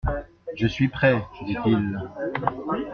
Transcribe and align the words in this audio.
Je 0.55 0.65
suis 0.65 0.87
prêt, 0.87 1.23
dit-il. 1.45 1.99